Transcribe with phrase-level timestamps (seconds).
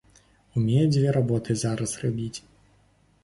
[0.59, 2.39] Умее дзве работы зараз рабіць.